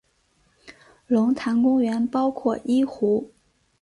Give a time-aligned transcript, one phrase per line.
[1.05, 3.31] 龙潭公园包括一湖。